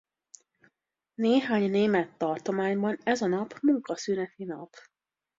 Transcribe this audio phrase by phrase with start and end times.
[1.13, 4.73] Néhány német tartományban ez a nap munkaszüneti nap.